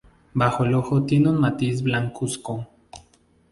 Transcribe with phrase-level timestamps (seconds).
[0.33, 2.67] Bajo el ojo tiene un matiz blancuzco.